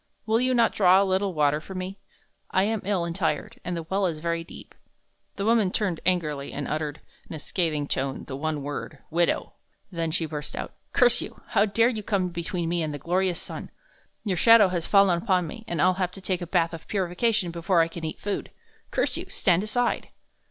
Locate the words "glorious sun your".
12.97-14.37